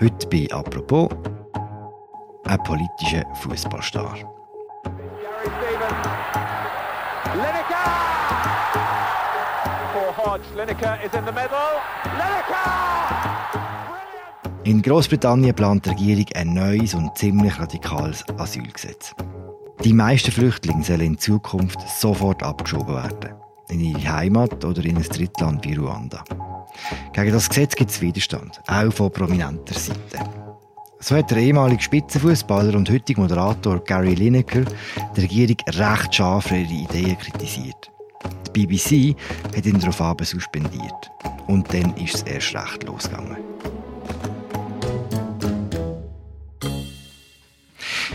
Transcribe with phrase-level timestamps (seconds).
[0.00, 1.10] Heute bei «Apropos»
[2.44, 4.16] ein politischer Fußballstar.
[14.64, 19.14] In Großbritannien plant die Regierung ein neues und ziemlich radikales Asylgesetz.
[19.84, 23.34] Die meisten Flüchtlinge sollen in Zukunft sofort abgeschoben werden.
[23.68, 26.24] In ihre Heimat oder in ein Drittland wie Ruanda.
[27.12, 30.18] Gegen das Gesetz gibt es Widerstand, auch von prominenter Seite.
[31.02, 34.64] So hat der ehemalige Spitzenfußballer und heutige Moderator Gary Lineker
[35.16, 37.90] die Regierung recht scharf für ihre Ideen kritisiert.
[38.54, 39.16] Die BBC
[39.56, 41.10] hat ihn daraufhin suspendiert.
[41.46, 43.38] Und dann ist es erst recht losgegangen.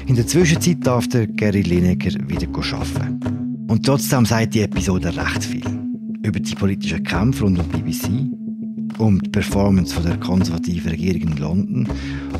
[0.06, 3.66] In der Zwischenzeit darf der Gary Lineker wieder arbeiten.
[3.68, 5.66] Und trotzdem sagt die Episode recht viel.
[6.22, 8.45] Über die politischen Kämpfe rund um die BBC,
[8.98, 11.88] um die Performance der konservativen Regierung in London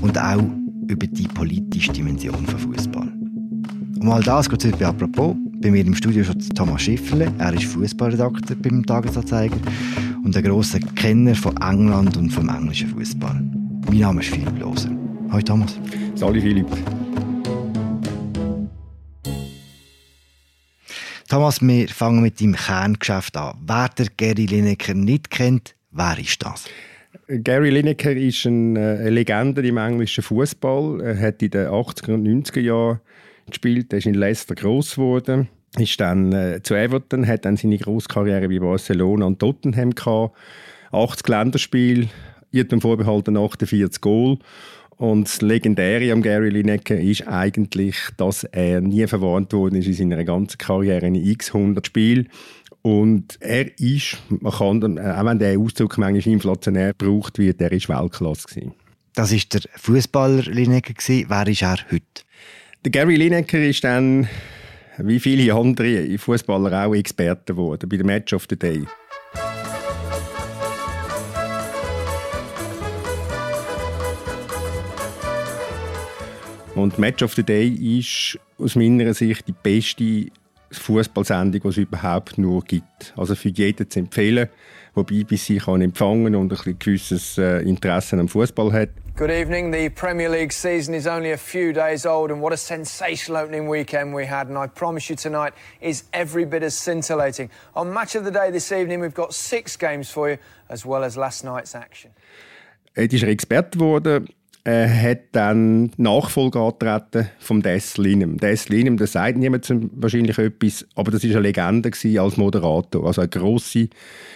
[0.02, 0.44] und auch
[0.88, 3.12] über die politische Dimension von Fußball.
[4.00, 5.36] Um all das geht es heute bei «Apropos».
[5.62, 7.32] Bei mir im Studio ist Thomas Schifferle.
[7.40, 9.58] Er ist Fußballredakteur beim Tagesanzeiger
[10.24, 13.42] und ein grosser Kenner von England und vom englischen Fußball.
[13.88, 14.92] Mein Name ist Philipp Loser.
[15.32, 15.80] Hallo Thomas.
[16.16, 16.68] Salut Philipp.
[21.28, 23.58] Thomas, wir fangen mit deinem Kerngeschäft an.
[23.66, 26.66] Wer der Gary Lineker nicht kennt, wer ist das?
[27.28, 31.02] Gary Lineker ist eine Legende im englischen Fußball.
[31.02, 33.00] Er hat in den 80er und 90er Jahren
[33.48, 33.92] gespielt.
[33.94, 35.48] Er ist in Leicester groß geworden.
[35.78, 40.38] Ist dann äh, zu Everton, hat dann seine grosse Karriere bei Barcelona und Tottenham gehabt.
[40.92, 42.08] 80 Länderspiele,
[42.52, 44.38] jedem vorbehalten 48 Goal.
[44.98, 49.94] Und das Legendäre am Gary Lineker ist eigentlich, dass er nie verwarnt worden ist in
[49.94, 52.30] seiner ganzen Karriere in x 100 Spielen.
[52.86, 57.90] Und er ist, man kann, auch wenn der Ausdruck manchmal inflationär gebraucht wird, er ist
[57.90, 58.74] Weltklasse gewesen.
[59.16, 61.26] Das ist der Fußballer Lineker gewesen.
[61.28, 62.06] Wer ist er heute?
[62.84, 64.28] Der Gary Lineker ist dann,
[65.00, 68.86] wie viele andere Fußballer auch Experte geworden bei der Match of the Day.
[76.76, 80.28] Und Match of the Day ist aus meiner Sicht die beste
[80.72, 83.14] Fußballsendung, die es überhaupt nur gibt.
[83.16, 84.50] Also für jeden zu empfehlen,
[84.96, 88.90] der BBC kann empfangen und ein gewisses äh, Interesse am Fußball hat.
[89.18, 89.72] Good evening.
[89.72, 93.70] The Premier League season is only a few days old, and what a sensational opening
[93.70, 94.50] weekend we had.
[94.50, 97.50] And I promise you tonight is every bit as scintillating.
[97.76, 100.38] On Match of the Day this evening, we've got six games for you,
[100.68, 102.12] as well as last night's action.
[102.94, 104.28] Er ist Experte geworden
[104.66, 108.38] er hat dann Nachfolger angetreten vom Des Linem.
[108.38, 113.06] Des Linem, das sagt niemand wahrscheinlich etwas, aber das war eine Legende als Moderator.
[113.06, 113.90] Also eine grosse,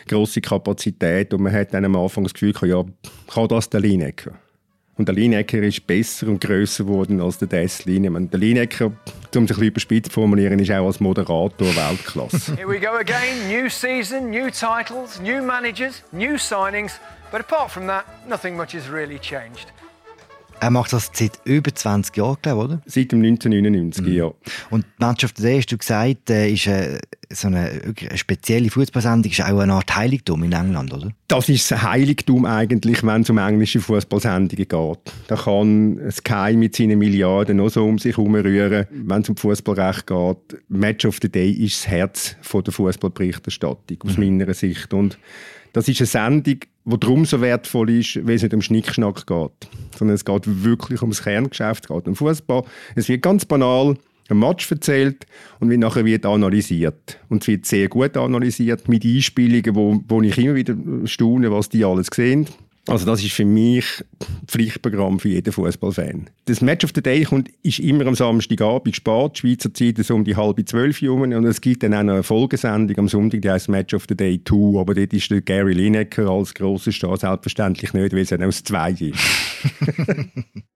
[0.07, 2.85] grosse Kapazität und man hat dann am Anfang das Gefühl, ja,
[3.33, 4.33] kann das der Lineker?
[4.97, 8.29] Und der Lineker ist besser und grösser geworden als der Des Linem.
[8.29, 8.93] Der Linecker, um
[9.31, 12.55] es ein bisschen überspitzt zu formulieren, ist auch als Moderator Weltklasse.
[12.55, 13.49] Here we go again.
[13.49, 16.99] New season, new titles, new managers, new signings.
[17.31, 19.73] But apart from that, nothing much has really changed.
[20.61, 22.81] Er macht das seit über 20 Jahren, glaube oder?
[22.85, 24.13] Seit dem 1999, mhm.
[24.13, 24.31] ja.
[24.69, 26.99] Und Match of the Day, hast du gesagt, äh, ist äh,
[27.29, 27.69] so eine,
[28.09, 31.11] eine spezielle Fußballsendung, ist auch eine Art Heiligtum in England, oder?
[31.27, 35.13] Das ist ein Heiligtum eigentlich, wenn es um englische Fußballsendungen geht.
[35.27, 40.07] Da kann Sky mit seinen Milliarden noch so um sich herumrühren, wenn es um Fußballrecht
[40.07, 40.37] geht.
[40.67, 44.37] Match of the Day ist das Herz von der Fußballberichterstattung, aus mhm.
[44.37, 44.93] meiner Sicht.
[44.93, 45.17] Und
[45.73, 49.69] das ist eine Sendung, die darum so wertvoll ist, weil es nicht um Schnickschnack geht,
[49.99, 52.63] sondern es geht wirklich ums Kerngeschäft, es geht um Fußball.
[52.95, 53.95] Es wird ganz banal
[54.29, 55.25] ein Match erzählt
[55.59, 57.19] und wie nachher wird analysiert.
[57.29, 61.69] Und es wird sehr gut analysiert mit Einspielungen, wo, wo ich immer wieder staune, was
[61.69, 62.47] die alles sehen.
[62.87, 63.85] Also das ist für mich
[64.47, 66.29] Pflichtprogramm für jeden Fußballfan.
[66.45, 70.23] Das Match of the Day kommt, ist immer am Samstagabend spät, Schweizer Zeit so um
[70.23, 73.49] die halbe zwölf Uhr und es gibt dann auch noch eine Folgesendung am Sonntag, die
[73.49, 77.15] heißt Match of the Day 2, aber dort ist der Gary Lineker als grosser Star
[77.15, 79.19] selbstverständlich nicht, weil es dann aus zwei ist.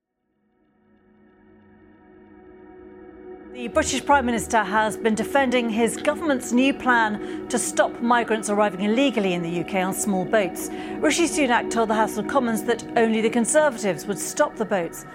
[3.53, 8.81] The British Prime Minister has been defending his government's new plan to stop migrants arriving
[8.81, 10.69] illegally in the UK on small boats.
[10.97, 15.05] Rishi Sunak told the House of Commons that only the Conservatives would stop the boats.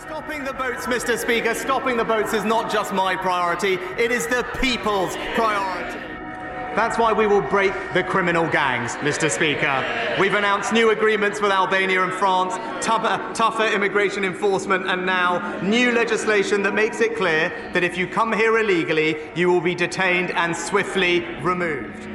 [0.00, 1.18] Stopping the boats, Mr.
[1.18, 5.99] Speaker, stopping the boats is not just my priority, it is the people's priority.
[6.76, 9.30] That's why we will break the criminal gangs, Mr.
[9.30, 9.84] Speaker.
[10.20, 15.60] We've announced new agreements with Albania and France, tougher, uh, tougher, immigration enforcement, and now
[15.62, 19.74] new legislation that makes it clear that if you come here illegally, you will be
[19.74, 22.08] detained and swiftly removed.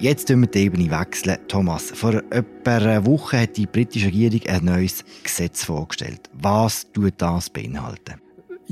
[0.00, 0.90] Jetzt wechseln wir die Ebene.
[0.90, 1.36] Wechseln.
[1.46, 6.30] Thomas, vor etwa einer Woche hat die britische Regierung ein neues Gesetz vorgestellt.
[6.32, 8.14] Was tut das beinhalten?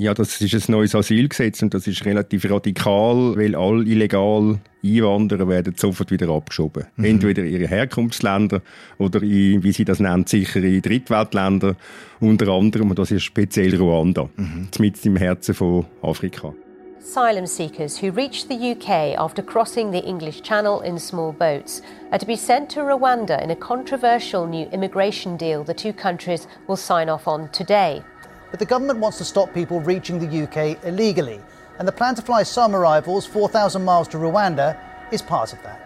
[0.01, 5.49] Ja, das ist ein neues Asylgesetz und das ist relativ radikal, weil alle illegal Einwanderer
[5.49, 6.85] werden sofort wieder abgeschoben.
[6.95, 7.05] Mhm.
[7.05, 8.63] Entweder in ihre Herkunftsländer
[8.99, 11.75] oder in, wie sie das nennt, sichere Drittweltländer.
[12.21, 14.69] Unter anderem, und das ist speziell Ruanda, mhm.
[14.79, 16.55] mit im Herzen von Afrika.
[17.01, 22.19] Asylum seekers who reach the UK after crossing the English Channel in small boats are
[22.19, 26.77] to be sent to Rwanda in a controversial new immigration deal the two countries will
[26.77, 28.05] sign off on today.
[28.51, 31.41] But the government wants to stop people reaching the UK illegally,
[31.79, 34.77] and the plan to fly some arrivals 4,000 miles to Rwanda
[35.13, 35.79] is part of that.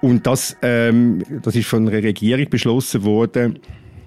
[0.00, 3.58] Und das, ähm, das ist von der Regierung beschlossen worden.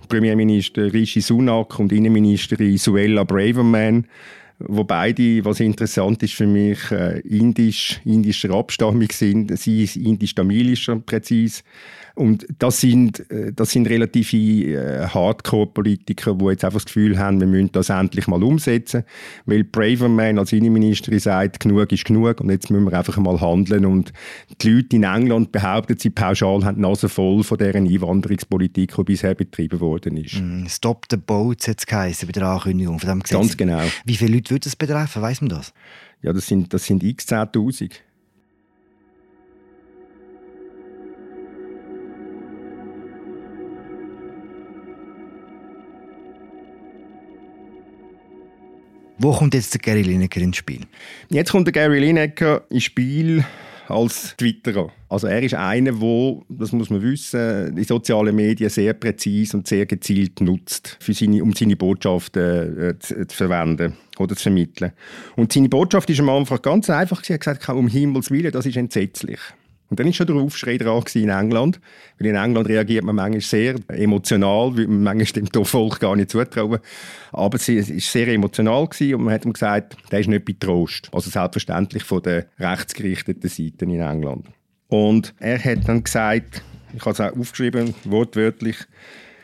[0.07, 4.05] Premierminister Rishi Sunak und Innenministerin Suella Braverman,
[4.59, 9.57] wo beide, was interessant ist für mich, äh, indisch, indischer Abstammung sind.
[9.57, 11.63] Sie ist indisch-tamilischer, präzise.
[12.15, 17.39] Und das sind, äh, das sind relative äh, Hardcore-Politiker, die jetzt einfach das Gefühl haben,
[17.39, 19.03] wir müssen das endlich mal umsetzen.
[19.45, 23.85] Weil Braverman als Innenministerin sagt, genug ist genug und jetzt müssen wir einfach mal handeln.
[23.85, 24.13] Und
[24.61, 29.03] die Leute in England behaupten, sie pauschal haben die Nase voll von dieser Einwanderungspolitik, die
[29.03, 30.41] bisher betrieben worden ist.
[30.41, 33.37] Mm, Stop the boats hat es geheißen bei der Ankündigung von Gesetz.
[33.37, 33.83] Ganz genau.
[34.05, 35.73] Wie viele Leute würde das betreffen, weiss man das?
[36.21, 37.91] Ja, das sind, das sind x 10'000.
[49.23, 50.81] Wo kommt jetzt der Gary Lineker ins Spiel?
[51.29, 53.45] Jetzt kommt der Gary Lineker ins Spiel
[53.87, 54.89] als Twitterer.
[55.09, 59.67] Also er ist einer, der, das muss man wissen, die sozialen Medien sehr präzise und
[59.67, 64.91] sehr gezielt nutzt, seine, um seine Botschaften äh, zu, zu, verwenden oder zu vermitteln.
[65.35, 67.23] Und seine Botschaft ist am Anfang ganz einfach.
[67.23, 69.39] Sie hat gesagt, um Himmels Willen, das ist entsetzlich.
[69.91, 71.81] Und dann war schon der Aufschrei dran in England.
[72.17, 76.31] Weil in England reagiert man manchmal sehr emotional, weil man manchmal dem Volk gar nicht
[76.31, 76.79] zutrauen.
[77.33, 81.09] Aber es war sehr emotional und man hat ihm gesagt, der ist nicht bei Trost.
[81.11, 84.47] Also selbstverständlich von der rechtsgerichteten Seite in England.
[84.87, 88.77] Und er hat dann gesagt, ich habe es auch aufgeschrieben, wortwörtlich,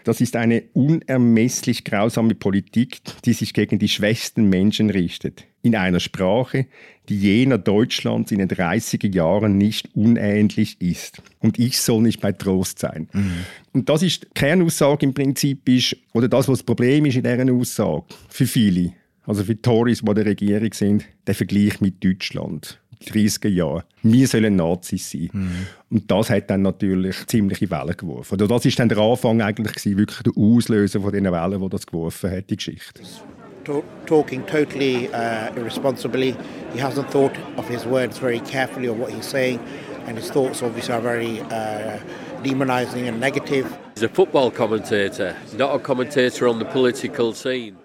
[0.08, 5.44] das ist eine unermesslich grausame Politik, die sich gegen die schwächsten Menschen richtet.
[5.64, 6.68] In einer Sprache,
[7.10, 11.22] die jener Deutschlands in den 30er Jahren nicht unähnlich ist.
[11.40, 13.10] Und ich soll nicht bei Trost sein.
[13.12, 13.32] Mhm.
[13.74, 17.24] Und das ist die Kernaussage im Prinzip, ist, oder das, was das Problem ist in
[17.24, 18.94] dieser Aussage, für viele,
[19.26, 22.80] also für Tories, die der Regierung sind, der Vergleich mit Deutschland.
[23.06, 23.84] 30er Jahren.
[24.04, 25.30] Wir sollen Nazis sein.
[25.32, 25.68] Mhm.
[25.90, 28.34] Und das hat dann natürlich ziemliche Wellen geworfen.
[28.36, 31.70] Oder das ist dann der Anfang eigentlich gewesen, wirklich der Auslöser von diesen Wellen, die
[31.70, 33.02] das geworfen hat, die Geschichte.
[34.06, 36.34] Talking totally uh, irresponsibly.
[36.74, 39.60] He hasn't thought of his words very carefully or what he's saying,
[40.08, 42.00] and his thoughts obviously are very uh,
[42.44, 43.68] demonizing and negative.
[43.96, 45.36] He's a football commentator.
[45.58, 47.76] Not a commentator on the political scene.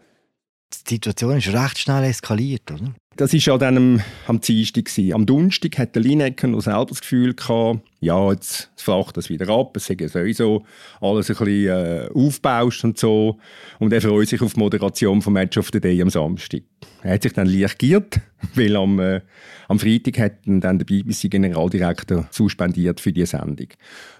[0.86, 2.94] Die Situation ist recht schnell eskaliert, oder?
[3.22, 4.90] Das war ja dann am, am Dienstag.
[5.14, 9.76] Am Donnerstag hatte Lineker noch selber das Gefühl gehabt, ja, jetzt flacht das wieder ab,
[9.76, 10.64] es sei sowieso
[11.00, 13.38] alles ein bisschen äh, aufgebauscht und so.
[13.78, 16.62] Und er freut sich auf die Moderation vom Match of the Day am Samstag.
[17.04, 18.18] Er hat sich dann leicht giert,
[18.56, 19.20] weil am, äh,
[19.68, 23.68] am Freitag hat dann der BBC-Generaldirektor suspendiert für die Sendung.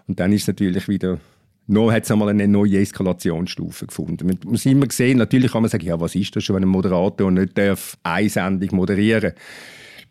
[0.07, 1.19] Und dann ist natürlich wieder
[1.67, 4.27] noch hat es einmal eine neue Eskalationsstufe gefunden.
[4.27, 6.69] Man muss immer sehen, natürlich kann man sagen, ja, was ist das schon, wenn ein
[6.69, 9.33] Moderator nicht darf eine Sendung moderieren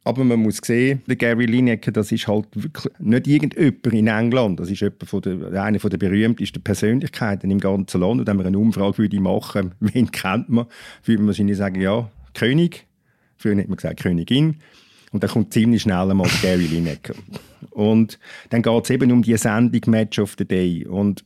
[0.03, 4.59] aber man muss sehen, der Gary Lineker, das ist halt wirklich nicht irgendjemand in England.
[4.59, 8.21] Das ist von der, eine der berühmtesten Persönlichkeiten im ganzen Land.
[8.21, 10.65] Und wenn man eine Umfrage würde machen wen kennt man,
[11.03, 12.87] würde man wahrscheinlich sagen, ja, König.
[13.37, 14.57] Früher hat man gesagt Königin.
[15.11, 17.13] Und dann kommt ziemlich schnell einmal Gary Lineker.
[17.71, 18.17] Und
[18.49, 20.85] dann geht es eben um die Sendung Match of the Day.
[20.85, 21.25] Und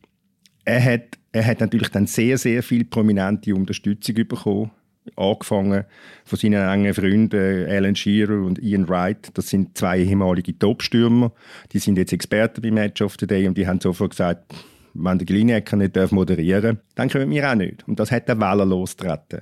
[0.65, 4.71] er hat, er hat natürlich dann sehr, sehr viel prominente Unterstützung bekommen.
[5.15, 5.85] Angefangen
[6.25, 9.29] von seinen engen Freunden Alan Shearer und Ian Wright.
[9.35, 11.31] Das sind zwei ehemalige Top-Stürmer.
[11.71, 14.55] Die sind jetzt Experten beim Match of the Day und die haben sofort gesagt,
[14.95, 17.87] wenn der Glinecker nicht moderieren darf, dann können wir auch nicht.
[17.87, 19.41] Und das hat der Wellen losgetreten.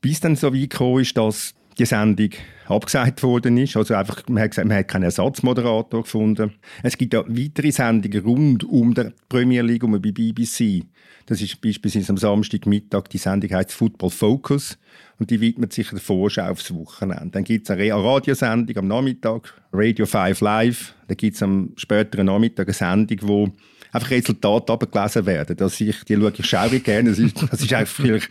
[0.00, 2.30] Bis dann so weit gekommen ist, dass die Sendung
[2.66, 3.76] abgesagt worden ist.
[3.76, 6.52] Also einfach, man hat gesagt, man hat keinen Ersatzmoderator gefunden.
[6.82, 10.84] Es gibt auch weitere Sendungen rund um die Premier League, um bei BBC.
[11.26, 14.78] Das ist beispielsweise am Samstagmittag, die Sendung heißt Football Focus
[15.18, 17.30] und die widmet sich der Vorschau aufs Wochenende.
[17.30, 20.94] Dann gibt es eine Radiosendung am Nachmittag, Radio 5 Live.
[21.08, 23.48] Dann gibt es am späteren Nachmittag eine Sendung, wo
[23.94, 25.56] einfach Resultate abgelesen werden.
[25.56, 27.10] Dass ich, die schaue ich schaue gerne.
[27.10, 28.28] Das ist, das ist einfach vielleicht,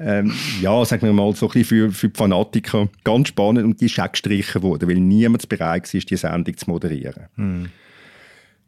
[0.00, 3.80] ähm, ja, sagen wir mal, so ein bisschen für, für die Fanatiker ganz spannend und
[3.80, 7.26] die ist auch gestrichen worden, weil niemand bereit war, die Sendung zu moderieren.
[7.36, 7.68] Hm.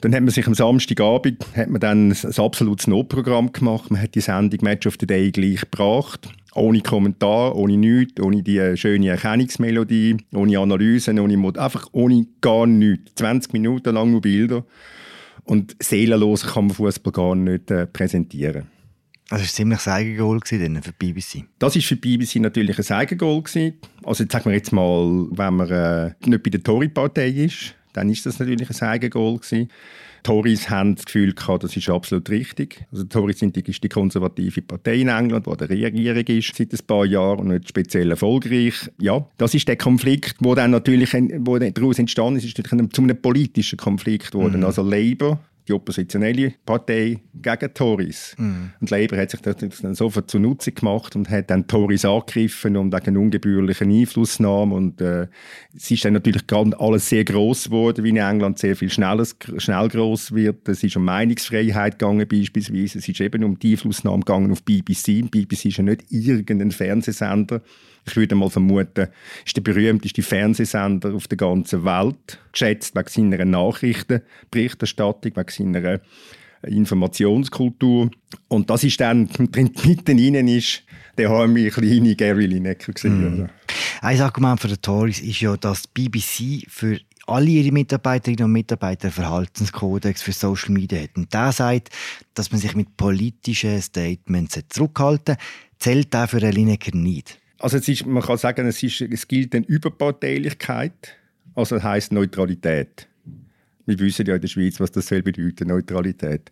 [0.00, 3.90] Dann hat man sich am Samstagabend hat man dann ein absolutes Notprogramm gemacht.
[3.90, 6.28] Man hat die Sendung Match of the Day gleich gebracht.
[6.54, 12.66] Ohne Kommentar, ohne nichts, ohne die schöne Erkennungsmelodie, ohne Analysen, ohne Mod einfach ohne gar
[12.66, 13.14] nichts.
[13.14, 14.64] 20 Minuten lang nur Bilder.
[15.44, 18.66] Und seelenlos kann man Fußball gar nicht äh, präsentieren.
[19.28, 21.44] Das war ziemlich ein Eigengoal für die BBC.
[21.58, 23.42] Das war für die BBC natürlich ein Eigengoal.
[24.02, 28.10] Also jetzt sagen wir jetzt mal, wenn man äh, nicht bei der Tory-Partei ist, dann
[28.10, 29.70] ist das natürlich ein Eigengoal gewesen.
[30.24, 32.84] Tories haben das Gefühl gehabt, das ist absolut richtig.
[32.90, 36.72] Also die Tories sind die, die konservative Partei in England, die der Regierung ist seit
[36.72, 38.90] ein paar Jahren und nicht speziell erfolgreich.
[38.98, 43.02] Ja, das ist der Konflikt, wo dann natürlich wo daraus entstanden ist, ist natürlich zu
[43.02, 44.58] einem politischen Konflikt geworden.
[44.58, 44.64] Mhm.
[44.64, 48.34] Also Labour die oppositionelle Partei gegen Tories.
[48.36, 48.70] Mm.
[48.80, 52.92] Und Labour hat sich das dann sofort zunutze gemacht und hat dann Tories angegriffen und
[52.92, 54.74] wegen ungebührlichen Einflussnahme.
[54.74, 55.28] Und äh,
[55.74, 59.26] es ist dann natürlich gerade alles sehr groß geworden, wie in England sehr viel schneller,
[59.56, 60.68] schnell groß wird.
[60.68, 62.98] Es ist um Meinungsfreiheit gegangen beispielsweise.
[62.98, 65.30] Es ist eben um die Einflussnahme gegangen auf BBC.
[65.30, 67.62] BBC ist ja nicht irgendein Fernsehsender
[68.06, 69.08] ich würde mal vermuten,
[69.44, 76.00] ist der berühmteste Fernsehsender auf der ganzen Welt, geschätzt wegen seiner Nachrichtenberichterstattung, wegen seiner
[76.66, 78.10] Informationskultur.
[78.48, 79.28] Und das ist dann,
[79.84, 80.82] mitten rein ist,
[81.16, 83.42] der haben wir kleine Gary Lineker gesehen.
[83.42, 83.48] Mm.
[84.00, 88.52] Ein Argument für die Tories ist ja, dass die BBC für alle ihre Mitarbeiterinnen und
[88.52, 91.16] Mitarbeiter Verhaltenskodex für Social Media hat.
[91.16, 91.88] Und der sagt,
[92.34, 95.36] dass man sich mit politischen Statements zurückhalten
[95.78, 97.38] zählt der für Lineker nicht.
[97.58, 101.16] Also es ist, man kann sagen, es, ist, es gilt eine Überparteilichkeit,
[101.54, 103.08] also das heisst Neutralität.
[103.86, 106.50] Wir wissen ja in der Schweiz, was das soll bedeuten, Neutralität.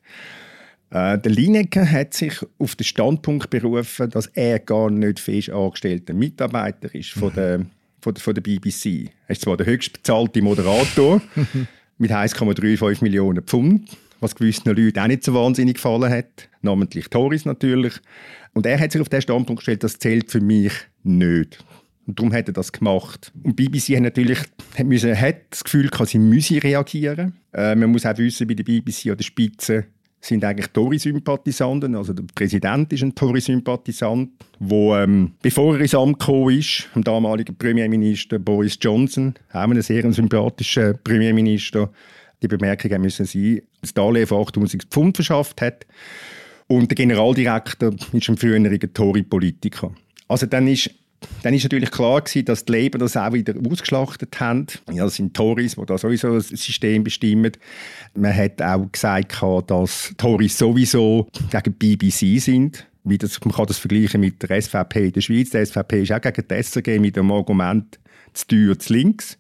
[0.91, 6.13] Äh, der Lineker hat sich auf den Standpunkt berufen, dass er gar nicht fest angestellter
[6.13, 7.61] Mitarbeiter ist von, der,
[8.01, 9.11] von, der, von der BBC.
[9.27, 11.23] Er ist zwar der höchst bezahlte Moderator
[11.99, 17.45] mit 1,35 Millionen Pfund, was gewissen Leuten auch nicht so wahnsinnig gefallen hat, namentlich Tories
[17.45, 17.95] natürlich.
[18.55, 21.65] Und er hat sich auf den Standpunkt gestellt, das zählt für mich nicht.
[22.07, 23.33] Und darum hat er das gemacht.
[23.43, 24.39] Und BBC hat natürlich
[24.77, 27.35] hat müssen, hat das Gefühl gehabt, sie müsse reagieren.
[27.53, 29.87] Äh, man muss auch wissen, bei der BBC an der Spitze
[30.21, 31.95] sind eigentlich Tory-Sympathisanten.
[31.97, 37.03] Also der Präsident ist ein Tory-Sympathisant, wo ähm, bevor er ins Amt gekommen ist, dem
[37.03, 41.91] damaligen Premierminister Boris Johnson, auch ein sehr sympathischer Premierminister,
[42.43, 45.87] die Bemerkung müssen sie das Darlehen von 8000 Pfund verschafft hat.
[46.67, 49.93] Und der Generaldirektor ist ein früherer Tory-Politiker.
[50.29, 50.91] Also dann ist
[51.43, 54.67] dann ist natürlich klar gewesen, dass die Labour das auch wieder ausgeschlachtet haben.
[54.93, 57.53] Ja, das sind Tories, die da sowieso das System bestimmen.
[58.15, 62.87] Man hat auch gesagt, dass Tories sowieso gegen BBC sind.
[63.05, 65.51] Wie das, man kann das vergleichen mit der SVP in der Schweiz.
[65.51, 67.99] Die SVP ist auch gegen die SRG mit dem Argument
[68.33, 69.39] zu teuer zu links.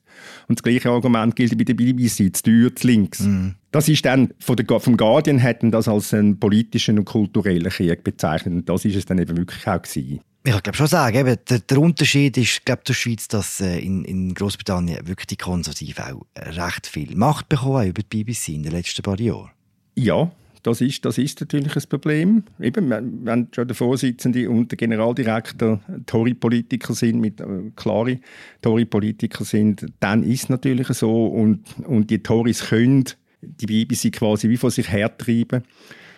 [0.48, 3.20] Und das gleiche Argument gilt bei der BBC, zu teuer zu links.
[3.20, 3.50] Mm.
[3.70, 8.04] Das ist dann, von der, vom Guardian hätten das als einen politischen und kulturellen Krieg
[8.04, 8.54] bezeichnet.
[8.54, 10.20] Und das ist es dann eben wirklich auch gewesen.
[10.44, 14.04] Ich glaube schon sagen, eben, der, der, Unterschied ist glaube zur Schweiz, dass äh, in,
[14.04, 18.72] in Großbritannien wirklich die Konservativen auch recht viel Macht bekommen über die BBC in den
[18.72, 19.50] letzten paar Jahren.
[19.94, 22.44] Ja, das ist, das ist natürlich ein Problem.
[22.60, 22.90] Eben,
[23.24, 28.20] wenn schon der Vorsitzende und der Generaldirektor Tory-Politiker sind, mit äh, klare
[28.60, 31.26] Tory-Politiker sind, dann ist es natürlich so.
[31.26, 33.04] Und, und die Tories können
[33.40, 35.62] die BBC quasi wie von sich hertreiben.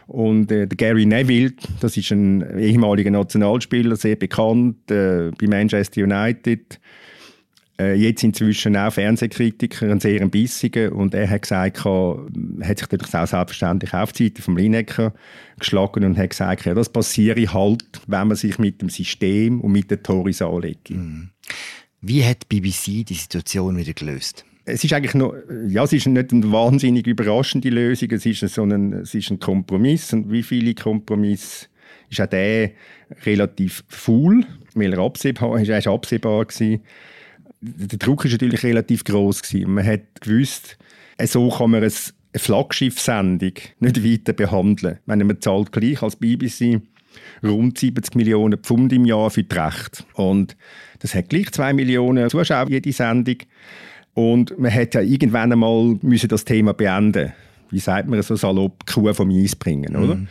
[0.06, 6.02] Und äh, der Gary Neville, das ist ein ehemaliger Nationalspieler, sehr bekannt äh, bei Manchester
[6.02, 6.78] United.
[7.78, 10.92] Äh, jetzt inzwischen auch Fernsehkritiker, ein sehr bissiger.
[10.92, 15.12] Und er hat gesagt, er hat sich natürlich auch selbstverständlich auf die Seite vom Lineker
[15.58, 19.72] geschlagen und hat gesagt, ja, das passiere halt, wenn man sich mit dem System und
[19.72, 20.90] mit den Tories anlegt.
[20.90, 21.30] Mhm.
[22.00, 24.44] Wie hat die BBC die Situation wieder gelöst?
[24.66, 25.34] es ist eigentlich noch,
[25.68, 29.38] ja, es ist nicht eine wahnsinnig überraschende Lösung, es ist, so ein, es ist ein
[29.38, 31.66] Kompromiss und wie viele Kompromisse
[32.08, 32.70] ist auch der
[33.26, 36.80] relativ faul, weil er absehbar, er ist absehbar gewesen.
[37.66, 39.72] Der Druck ist natürlich relativ groß gewesen.
[39.72, 40.76] Man hat gewusst,
[41.24, 41.92] so kann man eine
[42.36, 44.98] Flaggschiff-Sendung nicht weiter behandeln.
[45.06, 46.80] Wenn man zahlt gleich als BBC
[47.42, 50.04] rund 70 Millionen Pfund im Jahr für die Rechte.
[50.14, 50.56] Und
[50.98, 53.36] das hat gleich 2 Millionen Zuschauer jede Sendung.
[54.14, 57.32] Und man hätte ja irgendwann einmal müssen das Thema beenden
[57.70, 60.16] Wie sagt man so salopp, Kuh vom Eis bringen, oder?
[60.16, 60.28] Mhm.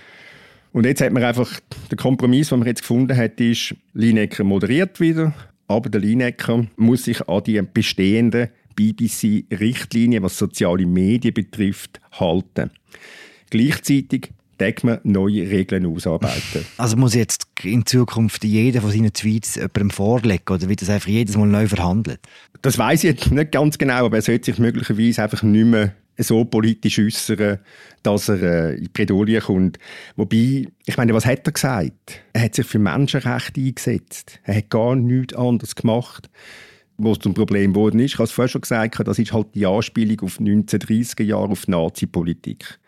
[0.71, 1.59] Und jetzt hat man einfach,
[1.91, 5.33] der Kompromiss, den man jetzt gefunden hat, ist, Lineker moderiert wieder,
[5.75, 12.71] aber der Lineker muss sich an die bestehenden BBC-Richtlinien, was soziale Medien betrifft, halten.
[13.49, 16.65] Gleichzeitig deckt man neue Regeln ausarbeiten.
[16.77, 21.09] Also muss jetzt in Zukunft jeder von seinen Tweets jemandem vorlegen oder wird das einfach
[21.09, 22.19] jedes Mal neu verhandelt?
[22.61, 25.93] Das weiß ich jetzt nicht ganz genau, aber er sollte sich möglicherweise einfach nicht mehr
[26.17, 27.59] so politisch äußern,
[28.03, 29.79] dass er äh, in Bredouille kommt.
[30.15, 32.21] Wobei, ich meine, was hat er gesagt?
[32.33, 34.39] Er hat sich für Menschenrechte eingesetzt.
[34.43, 36.29] Er hat gar nichts anderes gemacht
[36.97, 38.13] wo es zum Problem geworden ist.
[38.13, 41.67] Ich habe es vorher schon gesagt, das ist halt die Anspielung auf 1930er Jahre, auf
[41.67, 42.79] Nazi-Politik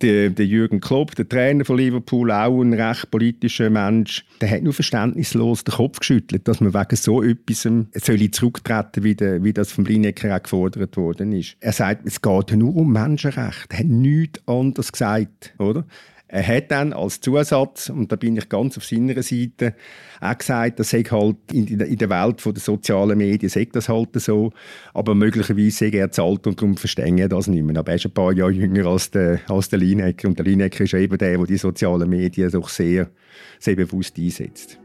[0.00, 4.62] der, der Jürgen Klopp, der Trainer von Liverpool, auch ein recht politischer Mensch, der hat
[4.62, 9.72] nur verständnislos den Kopf geschüttelt, dass man wegen so etwas soll zurücktreten wie, wie das
[9.72, 11.56] vom Lineker auch gefordert worden ist.
[11.60, 13.66] Er sagt, es geht nur um Menschenrechte.
[13.70, 15.84] Er hat nichts anderes gesagt, oder?
[16.34, 19.76] Er hat dann als Zusatz, und da bin ich ganz auf seiner Seite,
[20.20, 24.52] auch gesagt, das sei halt in der Welt der sozialen Medien sei das halt so,
[24.94, 27.76] aber möglicherweise sei er zu alt und darum verstehe er das nicht mehr.
[27.76, 30.82] Aber er ist ein paar Jahre jünger als der, als der Lineker und der Lineker
[30.82, 33.10] ist eben der, der die sozialen Medien doch sehr,
[33.60, 34.80] sehr bewusst einsetzt.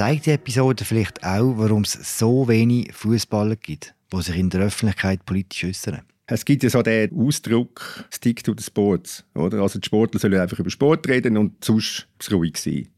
[0.00, 4.62] Zeigt die Episode vielleicht auch, warum es so wenig Fußballer gibt, die sich in der
[4.62, 6.00] Öffentlichkeit politisch äußern?
[6.26, 9.26] Es gibt ja so den Ausdruck «Stick to the Sports».
[9.34, 9.60] Oder?
[9.60, 12.88] Also die Sportler sollen einfach über Sport reden und sonst ruhig sein.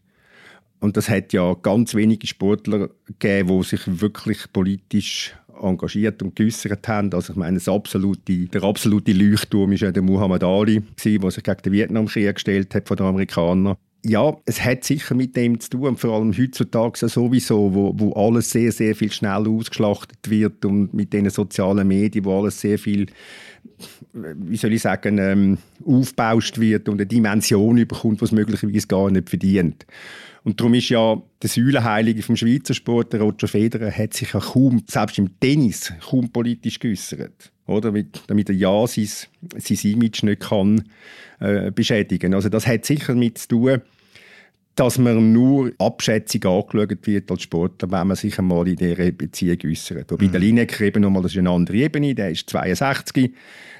[0.79, 6.87] Und das hat ja ganz wenige Sportler gegeben, die sich wirklich politisch engagiert und geäußert
[6.87, 7.13] haben.
[7.13, 11.43] Also ich meine, das absolute, der absolute Leuchtturm war ja der Muhammad Ali, der sich
[11.43, 15.71] gegen den Vietnamkrieg gestellt hat von den Amerikanern ja, es hat sicher mit dem zu
[15.71, 20.93] tun, vor allem heutzutage sowieso, wo, wo alles sehr, sehr viel schneller ausgeschlachtet wird und
[20.93, 23.07] mit den sozialen Medien, wo alles sehr viel,
[24.13, 29.31] wie soll ich sagen, ähm, aufgebauscht wird und eine Dimension überkommt, was möglicherweise gar nicht
[29.31, 29.87] verdient.
[30.43, 34.41] Und darum ist ja der Säulenheilige vom Schweizer Sport, der Roger Federer, hat sich ja
[34.41, 37.52] kaum, selbst im Tennis, kaum politisch geäußert.
[37.67, 37.93] Oder?
[38.27, 39.09] Damit er ja sein,
[39.57, 40.85] sein Image nicht kann,
[41.41, 43.83] äh, beschädigen Also das hat sicher mit zu tun,
[44.75, 49.59] dass man nur abschätzig angeschaut wird als Sportler, wenn man sich einmal in dieser Beziehung
[49.67, 50.11] äußert.
[50.11, 50.33] Wobei mhm.
[50.33, 53.35] der Lineker eben nochmal, das ist eine andere Ebene, der ist 62,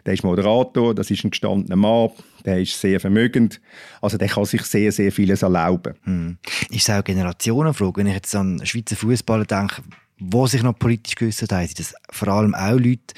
[0.05, 2.11] der ist Moderator, das ist ein gestandener Mann,
[2.45, 3.61] der ist sehr vermögend,
[4.03, 5.95] also der kann sich sehr, sehr vieles erlauben.
[6.05, 6.39] Mhm.
[6.69, 9.83] Ist es auch eine Generationenfrage, wenn ich jetzt an Schweizer Fußballer denke,
[10.25, 13.15] wo sich noch politisch geäußert haben, sind das vor allem auch Leute,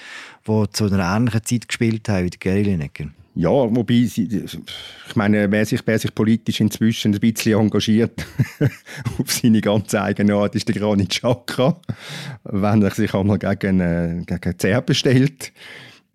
[0.46, 3.10] die zu einer ähnlichen Zeit gespielt haben wie der Gary?
[3.36, 8.24] Ja, wobei, ich meine, wer sich, wer sich politisch inzwischen ein bisschen engagiert,
[9.18, 11.80] auf seine ganz eigene Art, ist der Granit Xhaka,
[12.44, 15.52] wenn er sich einmal gegen, äh, gegen Zerben stellt.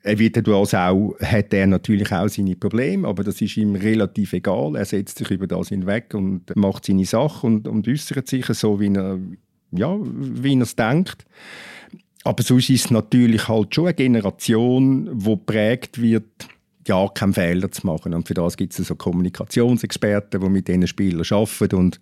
[0.02, 4.78] Also auch, hat er natürlich auch seine Probleme, aber das ist ihm relativ egal.
[4.78, 8.80] Er setzt sich über das hinweg und macht seine Sache und, und äußert sich so,
[8.80, 9.19] wie er,
[9.71, 11.25] ja, wie er es denkt.
[12.23, 16.47] Aber sonst ist es natürlich halt schon eine Generation, die prägt wird
[16.88, 18.13] ja, keinen Fehler zu machen.
[18.13, 22.01] Und für das gibt es so Kommunikationsexperten, die mit diesen Spielern arbeiten und,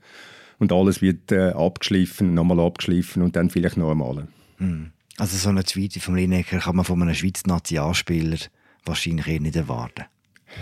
[0.60, 4.27] und alles wird äh, abgeschliffen, nochmal abgeschliffen und dann vielleicht noch einmal.
[4.58, 4.91] Hm.
[5.17, 8.38] Also so eine Tweet vom Lineker kann man von einem Schweizer Nationalspieler
[8.86, 10.06] wahrscheinlich eher nicht erwarten.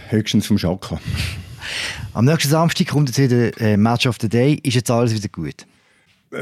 [0.10, 1.00] Höchstens vom Schaka.
[2.14, 4.60] Am nächsten Samstag kommt jetzt wieder äh, Match of the Day.
[4.64, 5.66] Ist jetzt alles wieder gut?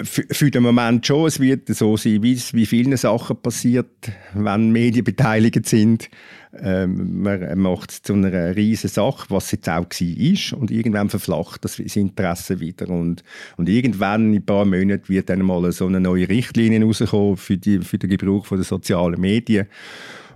[0.04, 1.28] Für, den Moment schon.
[1.28, 6.10] Es wird so sein, wie es wie vielen Sachen passiert, wenn Medien beteiligt sind.
[6.60, 10.60] Ähm, man macht es zu einer riesen Sache, was jetzt auch war.
[10.60, 12.90] Und irgendwann verflacht das, das Interesse wieder.
[12.90, 13.24] Und,
[13.58, 17.58] und irgendwann in ein paar Monaten wird dann mal so eine neue Richtlinie rauskommen für,
[17.58, 19.68] die, für den Gebrauch der sozialen Medien.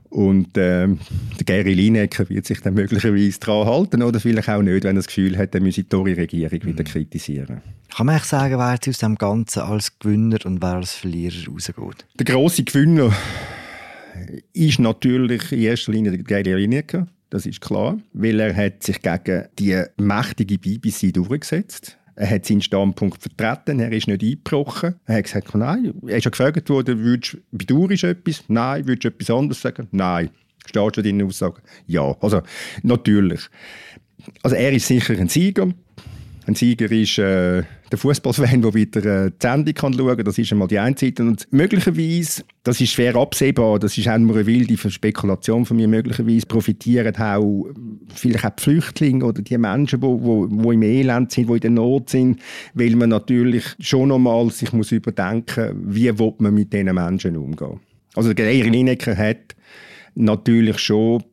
[0.09, 4.83] Und äh, der Gary Lineker wird sich dann möglicherweise daran halten oder vielleicht auch nicht,
[4.83, 6.87] wenn er das Gefühl hat, er müsse die Tory-Regierung wieder mhm.
[6.87, 7.61] kritisieren.
[7.95, 11.51] Kann man echt sagen, wer jetzt aus dem Ganzen als Gewinner und wer als Verlierer
[11.51, 12.05] rausgeht?
[12.19, 13.13] Der grosse Gewinner
[14.53, 17.07] ist natürlich in erster Linie der Gary Lineker.
[17.29, 22.61] Das ist klar, weil er hat sich gegen die mächtige BBC durchgesetzt er hat seinen
[22.61, 24.95] Standpunkt vertreten, er ist nicht eingebrochen.
[25.05, 28.43] Er hat gesagt, nein, er ist ja gefragt worden, würdest, bedauerst du etwas?
[28.47, 28.87] Nein.
[28.87, 29.87] Würdest du etwas anderes sagen?
[29.91, 30.31] Nein.
[30.65, 31.61] Steht schon deine Aussage?
[31.85, 32.17] Ja.
[32.19, 32.41] Also,
[32.81, 33.41] natürlich.
[34.41, 35.71] Also, er ist sicher ein Sieger.
[36.47, 40.25] Ein Sieger ist äh, der Fußballfan, der wieder äh, die Sendung kann schauen kann.
[40.25, 41.23] Das ist einmal die eine Seite.
[41.23, 45.87] Und möglicherweise, das ist schwer absehbar, das ist auch nur eine wilde Spekulation von mir,
[45.87, 47.67] möglicherweise profitieren auch
[48.13, 51.59] vielleicht auch die Flüchtlinge oder die Menschen, die wo, wo im Elend sind, die in
[51.59, 52.39] der Not sind,
[52.73, 57.79] weil man natürlich schon einmal sich muss überdenken wie man mit diesen Menschen umgehen.
[58.15, 59.55] Also der Geier Lineker hat
[60.15, 61.23] natürlich schon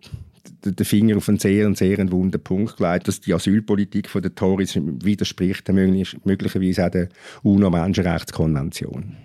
[0.64, 4.76] den Finger auf einen sehr, sehr wunden Punkt gelegt, dass die Asylpolitik von der Tories
[4.76, 7.08] widerspricht möglicherweise auch der
[7.42, 9.16] UNO-Menschenrechtskonvention.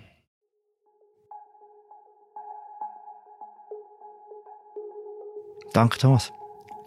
[5.74, 6.32] Danke, Thomas.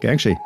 [0.01, 0.37] Gern geschehen.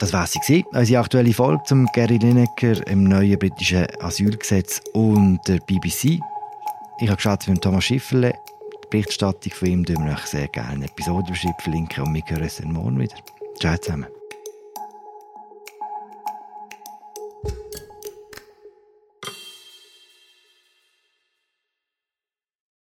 [0.00, 5.58] Das war sie, unsere aktuelle Folge zum Gary Lineker im neuen britischen Asylgesetz und der
[5.60, 6.20] BBC.
[6.98, 8.34] Ich habe geschaut mit Thomas Schifferle.
[8.94, 12.56] Berichterstattung von ihm tun wir euch sehr gerne in Episodenbeschreibung verlinken und wir hören uns
[12.58, 13.16] dann morgen wieder.
[13.58, 14.06] Ciao zusammen.